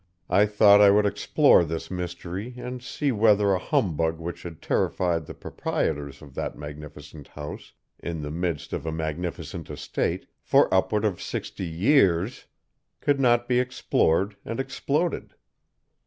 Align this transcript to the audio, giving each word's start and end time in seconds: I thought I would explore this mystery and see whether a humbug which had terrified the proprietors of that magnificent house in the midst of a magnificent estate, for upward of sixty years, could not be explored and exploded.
I 0.31 0.47
thought 0.47 0.81
I 0.81 0.89
would 0.89 1.05
explore 1.05 1.63
this 1.63 1.91
mystery 1.91 2.55
and 2.57 2.81
see 2.81 3.11
whether 3.11 3.53
a 3.53 3.59
humbug 3.59 4.17
which 4.17 4.41
had 4.41 4.59
terrified 4.59 5.27
the 5.27 5.35
proprietors 5.35 6.23
of 6.23 6.33
that 6.33 6.57
magnificent 6.57 7.27
house 7.27 7.73
in 7.99 8.23
the 8.23 8.31
midst 8.31 8.73
of 8.73 8.87
a 8.87 8.91
magnificent 8.91 9.69
estate, 9.69 10.25
for 10.41 10.73
upward 10.73 11.05
of 11.05 11.21
sixty 11.21 11.67
years, 11.67 12.45
could 12.99 13.19
not 13.19 13.47
be 13.47 13.59
explored 13.59 14.35
and 14.43 14.59
exploded. 14.59 15.35